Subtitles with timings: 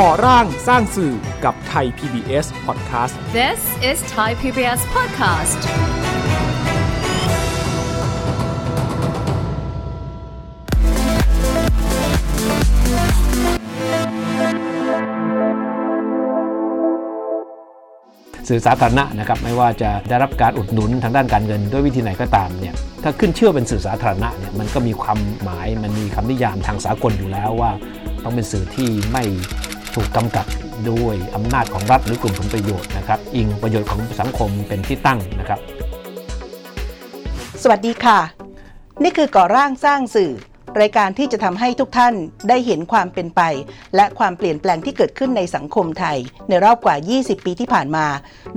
[0.00, 1.12] ก่อร่างสร้างสื่อ
[1.44, 3.60] กับไทย PBS Podcast This
[3.90, 5.60] is Thai PBS Podcast
[18.48, 27.72] สื่อสาธารณะนะครับไม่ว่าจะได้รับการอุดหนุนทางด้านการเงินด้วยวิธีไหนก็ตามเนี่ยถ้าขึ้นเชื่อเป็นสื่อสาธารณะเนี่ยมันก็มีความหมายมันมีคำนิยามทางสากลอยู่แล้วว่า
[28.24, 29.24] ต้องเป็นสื่อที่ไม่
[29.94, 30.46] ถูกกำกับ
[30.90, 35.58] ด้วยอำนาจของรัฐหรือกลุ่มผลประโยชน์นะครับ อิงประโยชน์ของสังคมเป็นที่ตั้งนะครับ
[37.62, 38.18] สวัสดีค่ะ
[39.02, 40.32] นี่คือก่อร่างสร้างสื่อ
[40.80, 42.14] รายการที่จะทำให้ทุกท่าน
[42.48, 43.40] ได้เห็นความเป็นไป
[43.96, 48.06] และความเปลี่ยนแปลงที่เกิดขึ้นในสังคมไทย ในรอบกว่า 20 ปีที่ผ่านมา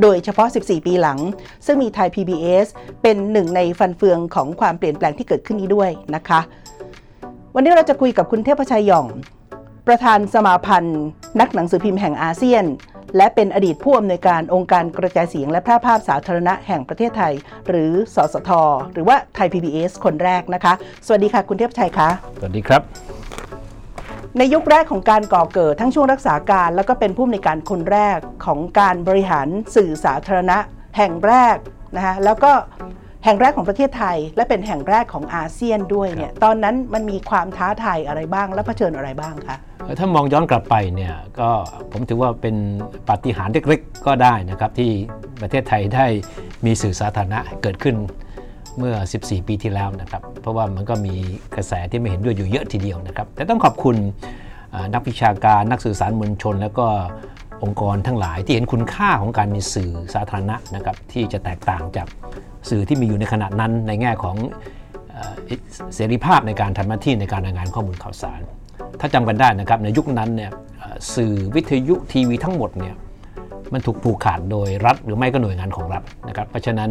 [0.01, 1.19] โดยเฉพาะ 14 ปีหลัง
[1.65, 2.67] ซึ่งมีไทย PBS
[3.01, 6.39] เป็นหนึ่งในฟันเฟืองของความเปลี่ยนแปลงที่เกิดขึ้นนี้ด้วยนะคะ
[7.55, 9.07] วันนี้เราจะคุยกับคุณเทพชัยหย่อง
[9.87, 11.03] ประธานสมาพันธ์
[11.39, 12.65] นักหนังสือพิมพ์แห่งอาเซียน
[13.17, 17.33] และเป็นอดีตผู้อำนวยการองค์การกระจายเสียงและแพร่ภาพสาธารณะแห่งประเทศไทย
[17.67, 18.51] หรือสสท
[18.93, 20.73] หรือว่าไทย PBS คนแรกนะคะ
[21.05, 22.81] สวัสดีค่ะคุณเทพชัยคะสวัสดีครับ
[24.37, 30.57] ในยุคแรกของการก่อเกิดทั้งช่วงรักษาการแล้วก็เป็นผู้อำนวยการคนแรกของการบริหารสื่อสาธารณะ
[30.97, 31.57] แห่งแรก
[31.95, 32.51] นะคะแล้วก็
[33.27, 39.57] แห่งแรกของประเทศไทย และเป็นแห่งแรกของอาเซียนด้วยเนี่ยตอนนั้นมันมีความท้าทายอะไรบ้าง และเผชิญอะไรบ้างคะ
[39.99, 41.49] ถ้ามองย้อนกลับไปเนี่ยก็
[41.91, 42.55] ผมถือว่าเป็น
[43.09, 44.91] ปาฏิหาริย์เล็กๆก็ได้นะครับที่
[45.41, 46.05] ประเทศไทยได้
[46.65, 47.95] มีสื่อสาธารณะเกิดขึ้น
[48.77, 51.13] เมื่อ 14 ปีที่แล้วนะครับ เพราะว่ามันก็มี
[51.55, 53.95] กระแสที่ไม่เห็นด้วยอยู่เยอะทีเดียวนะครับ แต่ต้องขอบคุณ
[54.73, 56.87] อ่านักวิชาการนักสื่อสารมวลชน แล้วก็
[57.63, 62.07] องค์กรทั้งหลายที่เห็นคุณค่าของการมีสื่อสาธารณะนะครับที่จะแตกต่างจาก
[62.69, 64.35] สื่อที่มีอยู่ในขณะนั้นในแง่ของ
[65.45, 65.51] เอ
[65.95, 68.41] เสรีภาพในการทำหน้าที่ในการรายงานข้อมูลข่าวสาร
[68.99, 70.51] ถ้าจำกันได้นะครับในยุคนั้นเนี่ย
[71.15, 72.95] สื่อวิทยุทีวีทั้งหมดเนี่ย
[73.73, 76.89] มันถูกผูกขาดโดยรัฐหรือไม่ก็หน่วยงานของรัฐนะครับเพราะฉะนั้น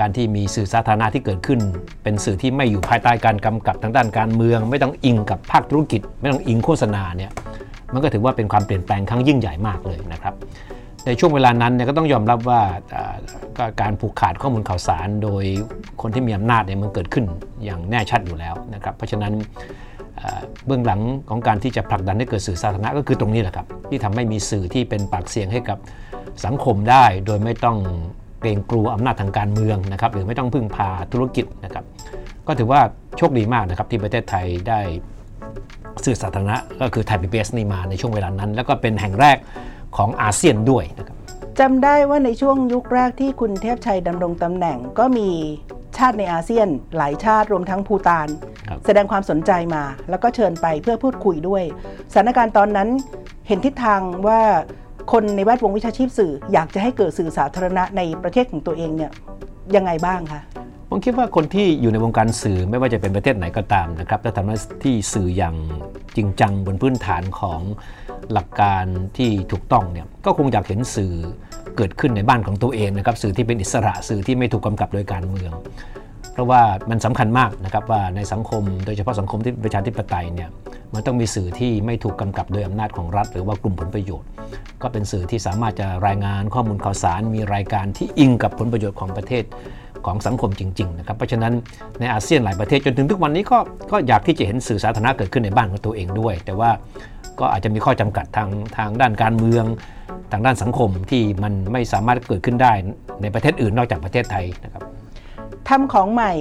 [0.00, 1.60] การที่มีสื่อสาธารณะที่เกิดขึ้น
[2.02, 7.30] เป็นสื่อที่ไม่อยู่ภายใต้การกำกับทางด้านการเมือง ไม่ต้องอิงกับภาคธุรกิจ ไม่ต้องอิงโฆษณาเนี่ย
[7.92, 10.34] มันก็ถือว่าเป็นความเปลี่ยนแปลงครั้งยิ่งใหญ่มากเลยนะครับ
[11.06, 12.60] ในช่วงเวลานั้นเนี่ยก็ต้องยอมรับว่า
[13.80, 15.44] การผูกขาดข้อมูลข่าวสารโดย
[16.02, 17.24] คนที่มีอำนาจเนี่ยมันเกิดขึ้น
[17.64, 19.32] อย่างแน่ชัดอยู่แล้วนะครับเพราะฉะนั้น
[20.66, 25.78] เบื้องหลังของการที่จะผลักดันให้เกิดสื่อสาธารณะก็คือตรงนี้แหละครับ ที่ทำให้มีสื่อที่เป็นปากเสียงให้กับ
[26.44, 27.78] สังคมได้ โดยไม่ต้อง
[28.40, 31.84] เกรงกลัวอำนาจทางการเมืองนะครับหรือไม่ต้องพึ่งพาธุรกิจนะครับ
[32.46, 32.80] ก็ถือว่า
[33.18, 34.80] โชคดีมากนะครับที่ประเทศไทยได้
[36.04, 39.36] สื่อสาธารณะก็คือไทยพีบีนี่มาในช่วงเวลานั้น แล้วก็เป็นแห่งแรก
[39.96, 41.16] ของอาเซียนด้วยนะครับ
[41.60, 45.28] จำได้ว่าในช่วงยุคแรกที่คุณเทพชัยดำรงตำแหน่งก็มี
[45.98, 48.28] ชาติในอาเซียน หลายชาติรวมทั้งภูตาน
[48.68, 51.62] ครับแสดงความสนใจมา แล้วก็เชิญไปเพื่อพูดคุยด้วย
[52.12, 52.88] สถานการณ์ตอนนั้น
[53.48, 54.40] เห็นทิศทางว่า
[55.12, 59.10] คนในแวดวงวิชาชีพสื่อ อยากจะให้เกิดสื่อสาธารณะในประเทศของตัวเองเนี่ย
[59.76, 60.42] ยังไงบ้างคะ
[60.90, 65.56] ผมคิดว่าคนที่อยู่ในวงการสื่อไม่ว่าจะเป็นประเทศไหนก็ตามนะครับถ้าทำหน้าที่สื่ออย่าง
[66.16, 67.60] จริงจังบนพื้นฐานของ
[68.32, 68.84] หลักการ
[69.16, 71.14] ที่ถูกต้องเนี่ยก็คงอยากเห็นสื่อ
[71.76, 75.52] เกิดขึ้นในบ้านของตัวเองนะครับสื่อที่เป็นอิสระสื่อที่ไม่ถูกกำกับโดยการเมือง
[76.32, 80.48] เพราะว่ามันสำคัญมากนะครับว่าในสังคมโดยเฉพาะสังคมที่ประชาธิปไตยเนี่ย
[80.94, 84.28] มันต้องมีสื่อที่ไม่ถูกกำกับโดยอำนาจของรัฐ หรือว่ากลุ่มผลประโยชน์
[84.82, 89.44] ก็เป็นสื่อที่สามารถจะรายงานข้อมูลข่าวสาร มีรายการที่อิงกับผลประโยชน์ของประเทศ
[90.06, 91.52] ของสังคมจริงๆนะครับเพราะฉะนั้น
[92.00, 93.58] ในอาเซียนหลายประเทศจนถึงทุกวันนี้ก็
[93.92, 96.70] ก็อยากที่จะเห็นสื่อสาธารณะเกิดขึ้นในบ้านของตัวเองด้วย แต่ว่า
[97.40, 99.64] ก็อาจจะมีข้อจำกัดทางทางด้านการเมือง
[100.32, 102.72] ทางด้านสังคมที่มันไม่สามารถเกิดขึ้นได้
[103.22, 104.82] ในประเทศอื่นนอกจากประเทศไทยนะครับ
[105.68, 106.32] ทำของใหม่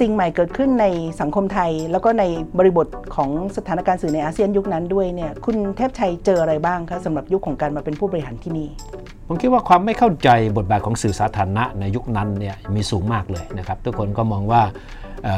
[0.00, 0.86] สิ่งใหม่เกิดขึ้นใน
[1.20, 2.24] สังคมไทย แล้วก็ใน
[2.58, 8.68] บริบทของสถานการณ์สื่อในอาเซียนยุคนั้นด้วยเนี่ยคุณเทพชัยเจออะไรบ้างคะสำหรับยุคของการมาเป็นผู้บริหารที่นี่
[9.26, 14.62] ผมคิดว่าความไม่เข้าใจบทบาทของสื่อสาธารณะในยุคนั้นเนี่ยมีสูงมากเลยนะครับทุกคนก็มองว่า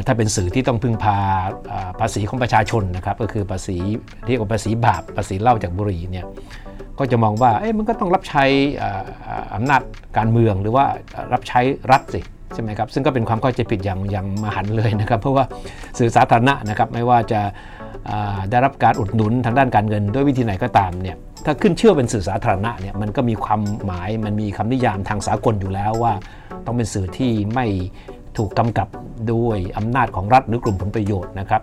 [0.06, 1.18] ถ้าเป็นสื่อที่ต้องพึ่งพา
[2.00, 3.76] ภาษีของประชาชนนะครับก็คือภาษี
[4.26, 6.26] เรียกว่าภาษีบาปภาษีเหล้าจากบุหรี่เนี่ย
[6.98, 8.44] ก็จะมองว่าเอ๊ะมันก็ต้องรับใช้
[9.54, 9.82] อำนาจ
[10.16, 10.84] การเมืองหรือว่า
[11.32, 11.60] รับใช้
[11.92, 12.20] รัฐสิ
[12.54, 15.44] ใช่ไหมครับซึ่งก็เป็นความเข้าใจผิดอย่างอย่างมหันเลยนะครับ เพราะว่า
[15.98, 17.40] สื่อสาธารณะนะครับไม่ว่าจะ
[18.50, 26.12] ได้รับการอุดหนุนทางด้านการเงินด้วยวิธีไหนก็ตามเนี่ยถ้าขึ้นเชื่อเป็นสื่อสาธารณะเนี่ยมันก็มีความหมายมันมีคำนิยามทางสากลอยู่แล้วว่า
[26.66, 27.66] ต้องเป็นสื่อที่ไม่
[28.36, 28.88] ถูกกำกับ
[29.32, 31.62] ด้วยอำนาจของรัฐหรือกลุ่มผลประโยชน์นะครับ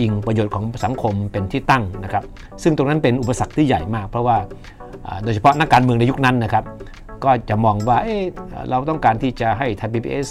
[0.00, 2.24] อิงประโยชน์ของสังคมเป็นที่ตั้งนะครับ
[2.62, 4.36] ซึ่งตรงนั้นเป็นอุปสรรคที่ใหญ่มาก เพราะว่า
[5.06, 6.64] อ่าโดยเฉพาะนักการเมืองในยุคนั้นนะครับ
[7.24, 10.26] ก็จะมองว่าเเราต้องการที่จะให้ไทยพีบีเอส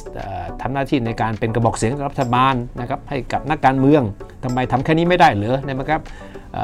[0.62, 4.04] ทำหน้าที่ในการเป็นกระบอกเสียงรัฐบาลนะครับให้กับนักการเมือง
[4.44, 6.02] ทำไมทำแค่นี้ไม่ได้เหรอนะครับ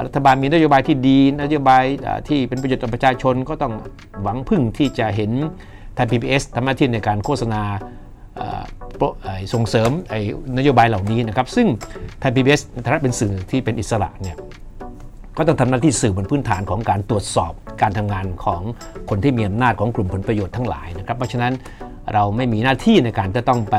[0.06, 1.84] รัฐบาลมีนโยบายที่ดีนโยบาย
[2.28, 3.74] ที่เป็นประโยชน์ต่อประชาชนก็ต้อง
[4.24, 5.32] หวังพึ่งที่จะเห็น
[5.96, 7.62] ไทยพีบีเอสทำหน้าที่ในการโฆษณา
[9.54, 9.92] ส่งเสริม
[10.58, 11.68] นโยบายเหล่านี้นะครับ ซึ่ง
[12.20, 14.38] ไทยพีบีเอสฐานะเป็นสื่อที่เป็นอิสระเนี่ย
[15.40, 18.62] ก็ต้องทำหน้าที่สื่อบนพื้นฐานของการตรวจสอบการทำงานของ
[19.10, 21.54] คนที่มีอำนาจของกลุ่มผลประโยชน์ทั้งหลายนะครับ เพราะฉะนั้น
[22.14, 23.78] เราไม่มีหน้าที่ในการจะต้องไป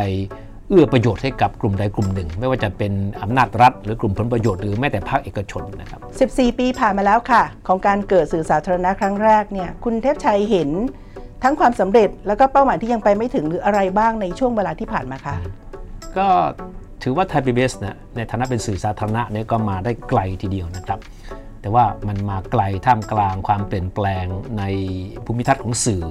[0.69, 2.93] เอื้อประโยชน์ให้กับกลุ่มใดกลุ่มหนึ่ง ไม่ว่าจะเป็น
[3.23, 6.01] อำนาจรัฐ หรือกลุ่มผลประโยชน์หรือแม้แต่ภาคเอกชนนะครับ
[6.33, 10.71] 14 ปีผ่านมาแล้วค่ะ ของการเกิดสื่อสาธารณะครั้งแรกเนี่ยคุณเทพชัยเห็น
[11.43, 15.35] ทั้งความสำเร็จแล้วก็เป้าหมายที่ยังไปไม่ถึงหรืออะไรบ้างในช่วงเวลาที่ผ่านมาคะ
[16.19, 16.27] ก็
[17.03, 20.99] ถือว่าไทยพีบีเอสนะในฐานะเป็นสื่อสาธารณะเนี่ยก็มาได้ไกลทีเดียวนะครับ
[21.61, 24.25] แต่ว่ามันมาไกลท่ามกลางความเปลี่ยนแปลง
[24.59, 24.63] ใน
[25.25, 26.05] ภูมิทัศน์ของสื่อ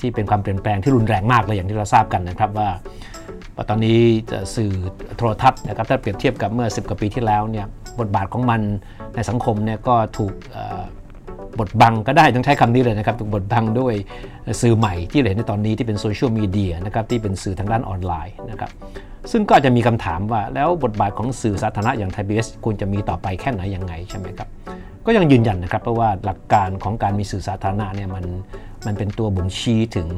[0.00, 2.68] ที่เป็นความเปลี่ยนแปลงที่รุนแรงมากเลยอย่างที่เราทราบกันนะครับว่า
[3.68, 3.98] ตอนนี้
[4.56, 4.72] สื่อ
[5.16, 7.66] โทรทัศน์นะครับถ้าเปรียบเทียบกับเมื่อ 10 กว่าปีที่แล้วเนี่ย
[8.00, 8.60] บทบาทของมัน
[9.14, 10.32] ในสังคมเนี่ยก็ถูก
[11.60, 13.94] บดบังก็ได้ต้องใช้คำนี้เลยนะครับถูกบดบังด้วย
[14.62, 18.70] สื่อใหม่ที่เห็นในตอนนี้ที่เป็นโซเชียลมีเดียนะครับที่เป็นสื่อทางด้านออนไลน์นะครับ
[19.32, 24.48] ซึ่งก็จะมีคำถามว่าแล้วบทบาทของสื่อสาธารณะอย่างไทยพีบีเอสควรจะมีต่อไปแค่ไหนยังไงใช่ไหมครับ
[25.06, 28.24] ก็ยังยืนยันนะครับเพราะว่าหลักการของการมีสื่อสาธารณะเนี่ยมัน
[28.86, 30.08] มันเป็นตัวบ่งชี้ถึง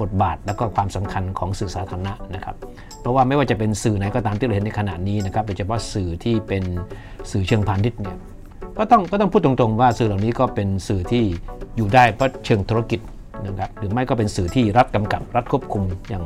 [0.00, 2.56] บทบาทและก็ความสำคัญของสื่อสาธารณะนะครับ
[3.00, 6.64] เพราะว่าไม่ว่าจะเป็นสื่อไหนก็ตามที่เราเห็นในขณะนี้นะครับโดยเฉพาะสื่อที่เป็น
[7.30, 8.16] สื่อเชิงพาณิชย์เนี่ย
[8.80, 11.24] ก็ต้องก็ต้องพูดตรงๆว่าสื่อเหล่านี้ก็เป็นสื่อที่
[11.76, 13.00] อยู่ได้เพราะเชิงธุรกิจ
[13.46, 16.24] นะครับหรือไม่ก็เป็นสื่อที่รัฐกำกับรัฐควบคุมอย่าง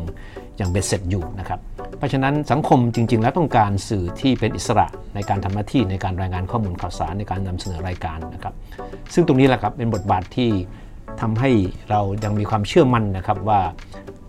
[0.57, 1.61] อย่างเบ็ดเสร็จอยู่นะครับ
[1.99, 8.55] เพราะฉะนั้นสังคมจริง ๆ แล้วต้องการสื่อที่เป็นอิสระในการทำหน้าที่ในการรายงานข้อมูลข่าวสารในการนำเสนอรายการนะครับ
[9.15, 10.51] ซึ่งตรงนี้แหละครับเป็นบทบาทที่
[11.21, 11.51] ทำให้
[11.91, 13.61] เรายังมีความเชื่อมั่นนะครับว่า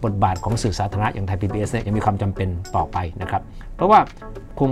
[0.06, 3.42] บทบาทของสื่อสาธารณะอย่างไทยพีบีเอสเนี่ยยังมีความจำเป็นต่อไปนะครับ
[3.76, 4.00] เพราะว่า
[4.60, 4.72] คง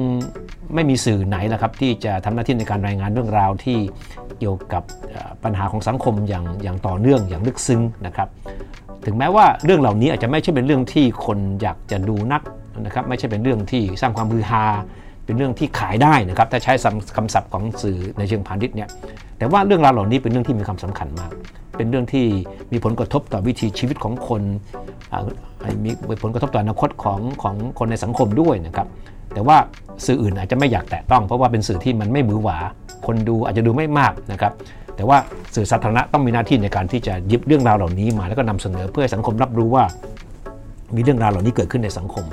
[0.76, 3.78] ไม่มีสื่อไหนละครับที่จะทำหน้าที่ในการรายงานเรื่องราวที่
[4.40, 4.84] เกี่ยวกับ
[5.44, 8.28] ปัญหาของสังคมอย่างอย่างต่อเนื่องอย่างลึกซึ้งนะครับ
[9.06, 12.42] ถึงแม้ว่าเรื่องเหล่านี้อาจจะไม่ใช่เป็นเรื่องที่คนอยากจะดูนัก
[12.86, 14.64] นะครับ ไม่ใช่เป็นเรื่องที่สร้างความฮือฮา
[15.26, 16.74] เป็นเรื่องที่ขายได้นะครับถ้าใช้
[17.16, 18.90] คำศัพท์ของสื่อในเชิงพาณิชย์เนี่ย
[19.38, 21.32] แต่ว่าเรื่องราวเหล่านี้เป็นเรื่องที่มีความสำคัญมาก
[21.78, 22.26] เป็นเรื่องที่
[22.72, 24.42] มีผลกระทบต่อวิถีชีวิตของคน
[25.86, 28.88] มีผลกระทบต่ออนาคตของของคนในสังคมด้วยนะครับ
[29.34, 29.58] แต่ว่า
[30.06, 32.58] สื่ออื่นอาจจะไม่อยากแตะต้องเพราะว่าเป็นสื่อที่มันไม่มือหวา
[33.06, 34.54] คนดูอาจจะดูไม่มากนะครับ
[34.96, 35.18] แต่ว่า
[35.56, 39.84] สื่อสาธารณะต้องมีหน้าที่ในการที่จะหยิบเรื่องราวเหล่านี้มา แล้วก็นำเสนอเพื่อสังคมรับรู้ว่า
[40.96, 42.26] มีเรื่องราวเหล่านี้เกิดขึ้นในสังคม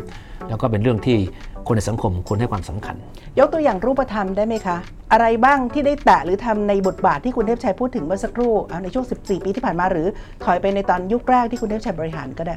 [0.48, 1.18] แล้วก็เป็นเรื่องที่
[1.66, 2.96] คนในสังคมควรให้ความสำคัญ
[3.38, 4.76] ยกตัวอย่างรูปธรรมได้ไหมคะ
[5.12, 8.52] อะไรบ้างที่ได้แตะหรือทำในบทบาทที่คุณเทพชัยพูดถึงเมื่อสักครู่
[8.82, 10.06] ในช่วง 14 ปีที่ผ่านมาหรือ
[10.44, 12.54] ถอยไปในตอนยุคแรกที่คุณเทพชัยบริหารก็ได้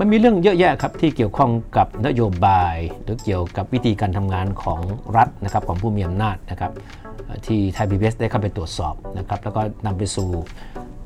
[0.00, 4.80] มันมีเรื่องเยอะแยะครับที่เกี่ยวข้องกับนโยบาย หรือเกี่ยวกับวิธีการทำงานของ
[5.16, 6.72] รัฐนะครับของผู้มีอำนาจนะครับ
[7.46, 10.28] ที่ไทยพีบีได้เข้าไปตรวจสอบนะครับแล้วก็นำไปสู่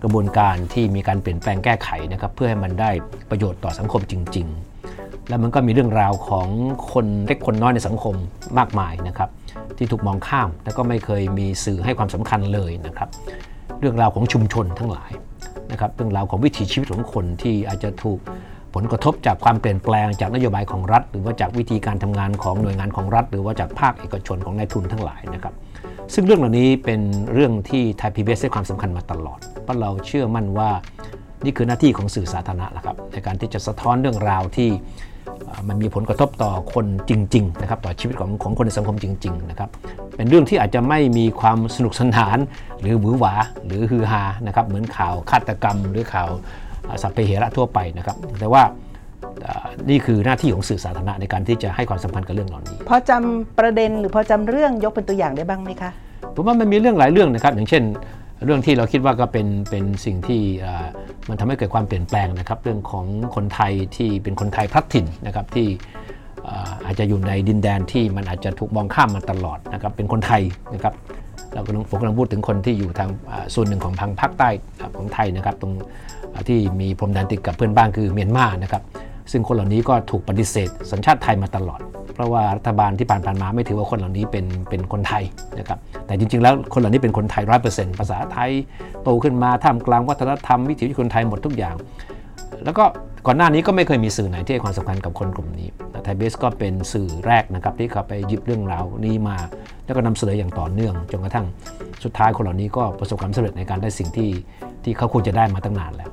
[0.03, 2.91] กระบวนการที่มีการเปลี่ยนแปลงแก้ไขนะครับเพื่อให้มันได้
[3.31, 4.70] ประโยชน์ต่อสังคมจริง ๆ
[5.31, 6.49] แล้วมันก็มีเรื่องราวของ
[6.93, 8.15] คนเล็กคนน้อยในสังคม
[8.59, 9.31] มากมายนะครับ
[9.79, 13.09] ที่ถูกมองข้ามและก็ไม่เคยมีสื่อให้ความสำคัญเลยนะครับ
[13.81, 15.11] เรื่องราวของชุมชนทั้งหลาย
[15.73, 18.19] นะครับเรื่องราวของวิถีชีวิตของคนที่อาจจะถูก
[18.75, 25.55] ผลกระทบจากความเปลี่ยนแปลงจากนโยบายของรัฐ หรือว่าจากวิธีการทำงานของหน่วยงานของรัฐ หรือว่าจากภาคเอกชนของนายทุนทั้งหลายนะครับ
[26.15, 27.01] ซึ่งเรื่องเหล่านี้เป็น
[27.33, 30.71] เรื่องที่ไทยพีบีเอสให้ความสำคัญมาตลอด เพราะเราเชื่อมั่นว่า
[31.45, 34.71] นี่คือหน้าที่ของสื่อสาธารณะนะครับในการที่จะสะท้อนเรื่องราวที่
[35.69, 39.69] มันมีผลกระทบต่อคนจริงๆนะครับต่อชีวิตของของคนในสังคมจริงๆนะครับ
[40.17, 42.39] เป็นเรื่องที่อาจจะไม่มีความสนุกสนาน
[42.81, 43.35] หรือหวือหวา
[43.67, 46.29] หรือฮือฮานะครับเหมือนข่าวฆาตกรรม หรือข่าว
[47.03, 48.63] สัพเพเหระทั่วไปนะครับแต่ว่า
[49.91, 55.91] นี่คือหน้าที่ของสื่อสาธารณะในการที่จะให้ความสำคัญกับเรื่องเหล่านี้พอจำประเด็นหรือพอจำเรื่องยกเป็นตัวอย่างได้บ้างไหมคะ
[56.35, 57.83] ผมว่ามันมีเรื่องหลายเรื่องนะครับ อย่างเช่น
[58.45, 60.43] เรื่องที่เราคิดว่าก็เป็นเป็นสิ่งที่
[61.31, 65.67] มันทำให้เกิดความเปลี่ยนแปลงนะครับ เรื่องของคนไทยที่เป็นคนไทยพลัดถิ่นนะครับที่
[66.85, 70.43] อาจจะอยู่ในดินแดนที่มันอาจจะถูกมองข้ามมาตลอดนะครับเป็นคนไทย
[70.75, 70.95] นะครับ
[71.55, 73.09] เรากำลังผมกำลังพูดถึงคนที่อยู่ทาง
[73.55, 74.49] ส่วนหนึ่งของทางภาคใต้
[74.97, 75.73] ของไทยนะครับ ตรง
[76.49, 78.83] ที่มีพรมแดนติดกับเพื่อนบ้านคือเมียนมานะครับ
[79.33, 81.81] ซึ่งคนเหล่านี้ก็ถูกปฏิเสธ สัญชาติไทยมาตลอด
[82.15, 85.25] เพราะว่ารัฐบาลที่ผ่านๆมาไม่ถือว่าคนเหล่านี้เป็นเป็นคนไทย
[85.59, 88.51] นะครับแต่จริงๆแล้วคนเหล่านี้เป็นคนไทยร้อยเปอร์เซ็นต์ภาษาไทย
[89.03, 91.75] โตขึ้นมาท่ามกลางวัฒนธรรมวิถีชีวิตคนไทยหมดทุกอย่าง
[92.65, 92.85] แล้วก็
[93.27, 95.69] ก่อนหน้านี้ก็ไม่เคยมีสื่อไหนที่ให้ความสำคัญกับคนกลุ่มนี้
[96.05, 99.37] ไทยเบสก็เป็นสื่อแรกนะครับที่เขาไปหยิบเรื่องราวนี้มา
[99.85, 101.47] แล้วก็นำเสนออย่างต่อเนื่องจนกระทั่ง
[102.05, 104.31] สุดท้ายคนเหล่านี้ก็ประสบความสำเร็จในการได้สิ่งที่
[104.85, 106.11] ที่เขาควรจะได้มาตั้งนานแล้ว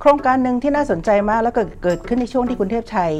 [0.00, 3.14] โครงการหนึ่งที่น่าสนใจมากแล้วก็เกิดขึ้นในช่วงที่คุณเทพชัย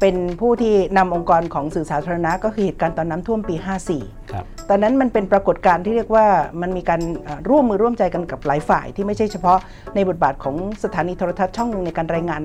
[0.00, 3.56] เป็นผู้ที่นำองค์กรของสื่อสาธารณะก็คือเหตุการณ์ตอนน้ำท่วมปี
[3.94, 6.26] 54ครับตอนนั้นมันเป็นปรากฏการณ์ที่เรียกว่า
[6.60, 9.58] มันมีการเอ่อร่วมมือร่วมใจกันกับหลายฝ่ายที่ไม่ใช่เฉพาะ
[9.94, 10.54] ในบทบาทของ
[10.84, 12.42] สถานีโทรทัศน์ช่องหนึ่งในการรายงาน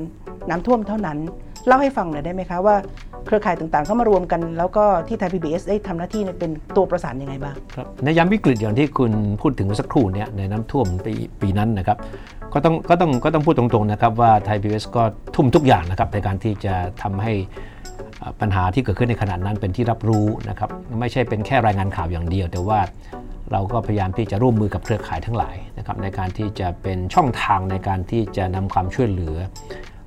[0.50, 1.18] น้ำท่วมเท่านั้น
[1.68, 2.76] เล่าให้ฟังหน่อยได้ไหมคะว่า
[3.26, 9.12] เครือข่ายต่างๆ เข้ามารวมกัน แล้วก็ที่ไทยพีบีได้ทำหน้าที่เนี่ยเป็นตัวประสานยังไงบ้างครับในยามวิกฤตอย่างที่คุณ
[9.42, 11.98] พูดถึงเมื่อสักครู่เนี่ยในน้ำท่วมปีปีนั้นนะครับ
[12.54, 15.04] ก็ต้องก็ต้องก็ต้องพูดตรงๆนะครับว่าไทยพีบีก็
[15.36, 17.34] ทุ่มทุกอย่างนะครับในการที่จะทำให้
[18.42, 22.80] ปัญหาที่เกิดขึ้นในขณะนั้นเป็นที่รับรู้นะครับไม่ใช่เป็นแค่รายงานข่าวอย่างเดียว แต่ว่า
[23.52, 29.36] เราก็พยายามที่จะร่วมมือกับเครือข่ายทั้งหลายนะครับในการที่จะเป็นช่องทางในการที่จะนำความช่วยเหลือ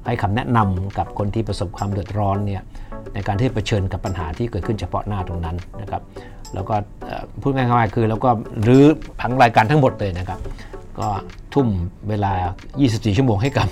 [0.07, 2.63] ให้คำแนะนำกับคนที่ประสบความเดือดร้อนเนี่ย
[3.15, 6.03] ในการที่เผชิญกับปัญหาที่เกิดขึ้นเฉพาะหน้าตรงนั้นนะครับ
[6.55, 6.75] แล้วก็
[7.43, 8.31] พูดง่ายๆคือเราก็
[8.67, 8.85] รื้อ
[9.21, 10.39] ผังรายการทั้งหมดเลยนะครับ
[11.01, 11.09] ก็
[11.55, 11.67] ทุ่ม
[12.09, 12.33] เวลา
[12.75, 13.69] 24 ชั่วโมงให้กับ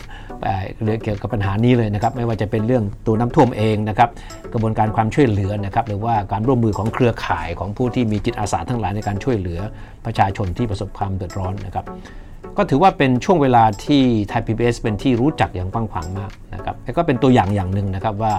[0.84, 4.10] เรื่องเกี่ยวกับปัญหานี้เลยนะครับไม่ว่าจะเป็นเรื่องตัวน้ำท่วมเองนะครับ
[4.52, 9.60] กระบวนการความช่วยเหลือนะครับหรือว่าการร่วมมือของเครือข่ายของผู้ที่มีจิตอาสาทั้งหลายในการช่วยเหลือ
[10.06, 11.84] ประชาชนที่ประสบความเดือดร้อนนะครับ
[12.56, 18.34] ก็ถือว่าเป็นช่วงเวลาที่ไทย PBS เป็นที่รู้จักอย่างกว้างขวางมากนะครับแล้วก็เป็นตัวอย่างอย่างหนึ่งนะครับว่า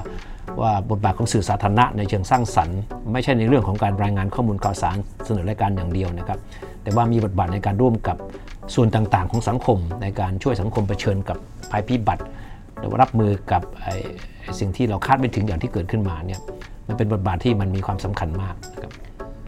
[0.61, 2.79] ว่าบทบาทของสื่อสาธารณะในเชิงสร้างสรรค์
[3.13, 6.39] ไม่ใช่ในเรื่องของการรายงานข้อมูลข่าวสารเสนอรายการอย่างเดียวนะครับ
[6.83, 8.17] แต่ว่ามีบทบาทในการร่วมกับ
[8.75, 11.37] ส่วนต่างๆของสังคมในการช่วยสังคมเผชิญกับ
[11.71, 12.23] ภัยพิบัติ
[12.79, 13.95] หรือว่ารับมือกับไอ้
[14.41, 16.41] ไอ้สิ่งที่เราคาดไม่ถึงอย่างที่เกิดขึ้นมาเนี่ย
[16.87, 18.91] มันเป็นบทบาทที่มันมีความสำคัญมากนะครับ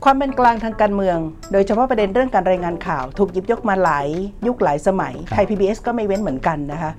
[0.03, 1.17] ความเป็นกลางทางการเมือง
[1.51, 4.07] โดยเฉพาะประเด็นเรื่องการรายงานข่าว ถูกหยิบยกมาหลาย
[4.47, 6.91] ยุคหลายสมัยครับไทย PBS ก็ไม่เว้นเหมือนกันนะคะ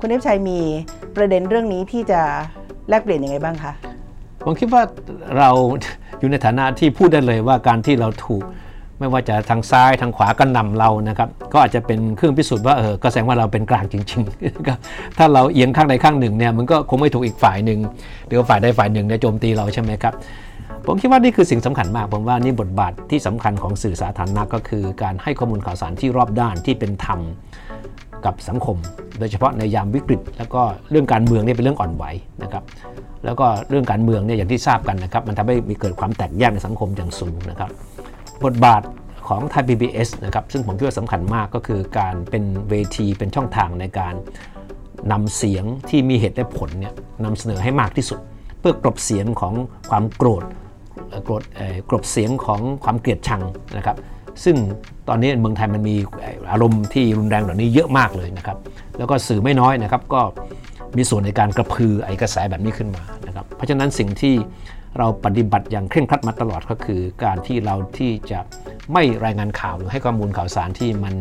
[0.00, 0.58] คุณเทพชัยมี
[1.16, 2.20] ประเด็นเรื่องนี้ที่จะ
[2.88, 3.72] แลกเปลี่ยนยังไงบ้างคะ
[4.44, 4.82] ผมคิดว่า
[5.38, 5.50] เรา
[6.18, 8.42] อยู่ในฐานะที่พูดได้เลยว่าการที่เราถูก
[9.00, 14.78] ไม่ว่าจะทางซ้ายทางขวาก็นำเรานะครับ ก็อาจจะเป็นเครื่องพิสูจน์ว่าเออก็แสดงว่าเราเป็นกลางจริงๆครับ
[15.18, 17.78] ถ้าเราเอียงข้างใดข้างหนึ่งเนี่ยมันก็คงไม่ถูกอีกฝ่ายหนึ่ง
[18.26, 20.14] หรือฝ่ายใดฝ่ายหนึ่งเนี่ยโจมตีเราใช่ไหมครับ
[20.86, 27.20] ผมคิดว่านี่คือสิ่งสำคัญมาก ผมว่านี่บทบาทที่สำคัญของสื่อสาธารณะก็คือ การให้ข้อมูลข่าวสารที่รอบด้านที่เป็นธรรม
[28.24, 28.76] กับสังคม
[29.18, 32.04] โดยเฉพาะในยามวิกฤต แล้วก็เรื่องการเมืองเนี่ยเป็นเรื่องอ่อนไหว
[32.42, 32.62] นะครับ
[33.24, 37.70] แล้วก็เรื่องการเมืองเนี่ยอย่างที่ทราบกันนะครับ มันทำให้มีเกิดความแตกแยกในสังคมอย่างสูงนะครับ
[38.44, 38.82] บทบาท
[39.28, 44.14] ของไทย PBS นะครับซึ่งผมคิดว่าสำคัญมากก็คือการเป็นเวทีเป็นช่องทางในการ
[45.12, 46.94] นำเสียงที่มีเหตุและผลเนี่ย
[47.24, 48.18] นำเสนอให้มากที่สุด
[48.60, 49.54] เพื่อกลบเสียงของ
[49.90, 50.44] ความโกรธ
[51.26, 51.42] กรด
[51.88, 53.42] กรบเสียงของความเกลียดชัง
[53.76, 53.96] นะครับ
[54.44, 54.56] ซึ่ง
[55.08, 55.96] ตอนนี้เมืองไทยมันมี
[56.50, 58.58] อารมณ์ที่รุนแรงเหล่านี้เยอะมากเลยนะครับ
[58.98, 60.22] แล้วก็สื่อไม่น้อยนะครับก็
[60.96, 64.34] มีส่วนในการกระพือไอ้กระแสแบบนี้ขึ้นมานะครับ เพราะฉะนั้นสิ่งที่
[64.98, 68.40] เราปฏิบัติอย่างเคร่งครัดมาตลอดก็คือ การที่เราที่จะ
[68.92, 71.14] ไม่รายงานข่าวหรือให้ข้อมูลข่าวสารที่มัน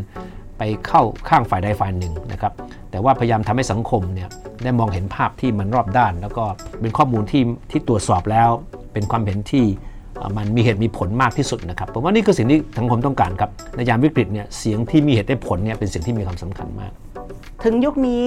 [0.58, 2.54] ไปเข้าข้างฝ่ายใดฝ่ายหนึ่งนะครับ
[2.92, 4.30] แต่ว่าพยายามทำให้สังคมเนี่ย
[4.64, 6.46] ได้มองเห็นภาพที่มันรอบด้าน แล้วก็
[6.82, 8.50] เป็นข้อมูลที่ที่ตรวจสอบแล้ว
[8.94, 9.66] เป็นความเห็นที่
[10.38, 16.92] มันมีเหตุมีผลมากที่สุดนะครับผมว่านี่คือสิ่งที่สังคมต้องการครับในยามวิกฤตเนี่ยเสียงที่มีเหตุได้ผลเนี่ยเป็นสิ่งที่มีความสำคัญมาก
[17.64, 18.24] ถึงยุคนี้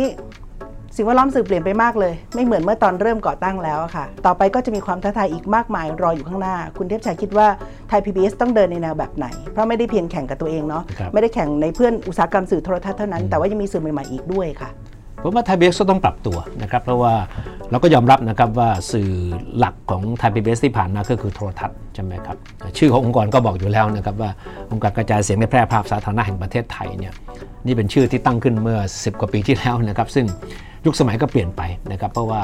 [0.96, 7.46] สิ่งแวดล้อมสื่อเปลี่ยนไปมากเลย ไม่เหมือนเมื่อตอนเริ่มก่อตั้งแล้วอะค่ะ ต่อไปก็จะมีความท้าทายอีกมากมายรออยู่ข้างหน้า คุณเทพชัยคิดว่า
[7.88, 14.70] ไทย PBS ต้องเดินในแนวแบบไหน เพราะไม่ได้เพียงแข่งกับตัวเองเนาะครับไม่ได้แข่งในเพื่อนอุตสาหกรรมสื่อโทรทัศน์เท่านั้น แต่ว่ายังมีสื่อใหม่ๆอีกด้วยค่ะ
[15.22, 17.14] ผมว่าไทยพีบีก็ต้องปรับตัวนะครับเพราะว่า
[17.70, 19.10] เราก็ยอมรับนะครับว่าสื่อ
[19.58, 22.36] หลักของไทยพีบีที่ผ่านมาก็คือโทรทัศน์ใช่ไหมครับ
[22.78, 24.30] ชื่อขององค์กรก็บอกอยู่แล้วนะครับว่า
[24.72, 27.12] องค์การกระจายเสียงและแพร่ภาพสาธารณะแห่งประเทศไทยเนี่ย
[27.66, 30.26] นี่เป็นชื่อที่ตั้งขึ้นเมื่อ 10 กว่าปีที่แล้วนะครับซึ่ง
[30.86, 31.62] ยุคสมัยก็เปลี่ยนไป
[31.92, 32.40] นะครับ เพราะว่า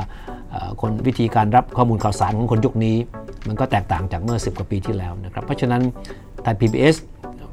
[0.80, 2.96] คนวิธีการรับข้อมูลข่าวสารของคนยุคนี้
[3.48, 5.82] มันก็แตกต่างจากเมื่อ 10 กว่าปีที่แล้วนะครับ เพราะฉะนั้น
[6.42, 6.96] ไทย PBS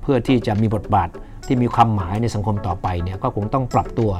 [0.01, 1.09] เพื่อที่จะมีบทบาท
[1.47, 4.11] ที่มีความหมายในสังคมต่อไปเนี่ยก็คงต้องปรับตัว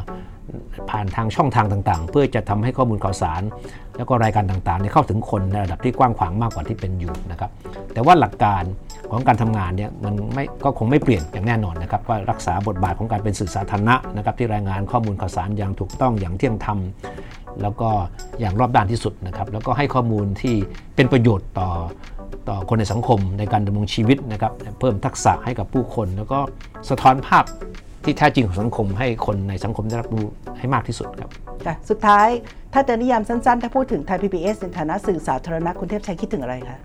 [0.90, 3.42] ผ่านทางช่องทางต่างๆ เพื่อจะทำให้ข้อมูลข่าวสาร
[3.98, 7.52] แล้วก็รายการต่างๆเข้าถึงคนในระดับที่กว้างขวางมากกว่าที่เป็นอยู่นะครับ
[7.94, 8.64] แต่ว่าหลักการ
[9.12, 16.78] ของการทำงานเนี่ยมันไม่ก็คงไม่เปลี่ยนอย่างแน่นอนนะครับว่ารักษาบทบาทของการเป็นสื่อสาธารณะนะครับที่รายงานข้อมูลข่าวสารอย่างถูกต้องอย่างเที่ยงธรรม
[17.62, 17.90] แล้วก็
[18.40, 20.56] อย่างรอบด้านที่สุดนะครับแล้วก็ให้ข้อมูลที่
[20.96, 21.70] เป็นประโยชน์ต่อ
[22.50, 26.40] ต่อคนในสังคมในการดำรงชีวิตนะครับเพิ่มทักษะให้กับผู้คน แล้วก็
[26.90, 27.46] สะท้อนภาพ
[28.04, 30.26] ที่แท้จริงของสังคมให้คนในสังคมได้รับรู้
[30.58, 31.30] ให้มากที่สุดครับ
[31.66, 32.28] ค่ะสุดท้าย
[32.74, 36.80] ถ้าจะนิยามสั้นๆ ถ้าพูดถึงไทย PBS ในฐานะสื่อสาธารณะคุณเทพชัยคิดถึงอะไรคะ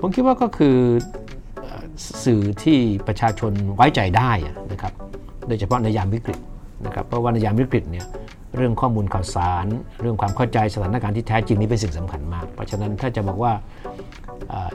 [0.00, 0.76] ผมคิดว่าก็คือ
[2.24, 4.32] สื่อที่ประชาชนไว้ใจได้
[4.72, 4.92] นะครับ
[5.48, 6.38] โดยเฉพาะในยามวิกฤต
[6.86, 8.06] นะครับ เพราะว่าในยามวิกฤตเนี่ย
[8.56, 9.66] เรื่องข้อมูลข่าวสาร
[10.00, 13.52] เรื่องความเข้าใจสถานการณ์ที่แท้จริงนี่เป็นสิ่งสำคัญมาก เพราะฉะนั้นถ้าจะบอกว่า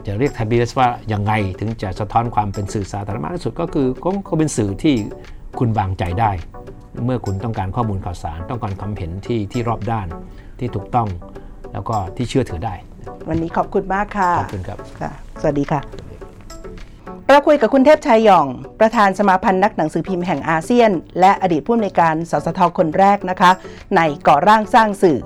[0.06, 4.94] จะเรียกไทยพีเอสว่ายังไงถึงจะสะท้อนความเป็นสื่อสาธารณะที่สุดก็คือก็ก็เป็นสื่อที่
[5.58, 6.30] คุณวางใจได้
[7.04, 10.06] เมื่อคุณต้องการข้อมูลข่าวสาร ต้องการความเห็นที่ที่รอบด้าน
[10.58, 11.08] ที่ถูกต้อง
[11.72, 12.74] แล้วก็ที่เชื่อถือได้
[13.28, 15.10] วันนี้ขอบคุณมากค่ะ ขอบคุณครับค่ะ
[15.40, 15.80] สวัสดีค่ะ
[17.28, 18.46] เราคุยกับคุณเทพชัยหย่อง
[18.80, 23.50] ประธานสมาพันธ์นักหนังสือพิมพ์แห่งอาเซียน และอดีตผู้อำนวยการสสทคนแรกนะคะ
[23.96, 25.18] ในก่อร่างสร้างสื่อ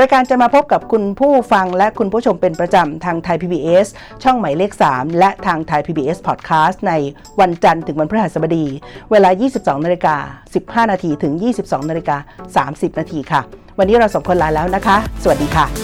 [0.00, 3.86] รายการจะมาพบกับคุณผู้ฟังและคุณผู้ชมเป็นประจำทางไทย PBS
[4.22, 6.92] ช่องหมายเลข 3 และทางไทย PBS Podcast ใน
[7.40, 8.66] วันจันทร์ถึงวันพฤหัสบดี
[9.10, 10.16] เวลา 22นาฬิกา
[10.54, 11.32] 15 นาทีถึง
[11.62, 13.40] 22นาฬิกา30 นาทีค่ะ
[13.78, 15.83] วันนี้เราสองคนลาแล้วนะคะ สวัสดีค่ะ